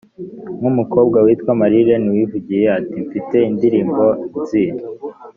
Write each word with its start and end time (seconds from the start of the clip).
nk 0.59 0.65
umukobwa 0.71 1.17
witwa 1.25 1.51
marlene 1.59 2.07
wivugiye 2.15 2.65
ati 2.79 2.99
m 3.07 3.07
te 3.29 3.39
indirimbo 3.51 4.05
nzi 4.41 4.63